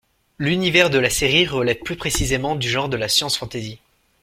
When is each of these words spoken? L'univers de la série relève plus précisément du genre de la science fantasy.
L'univers 0.39 0.89
de 0.89 0.97
la 0.97 1.11
série 1.11 1.45
relève 1.45 1.77
plus 1.77 1.95
précisément 1.95 2.55
du 2.55 2.67
genre 2.67 2.89
de 2.89 2.97
la 2.97 3.07
science 3.07 3.37
fantasy. 3.37 3.77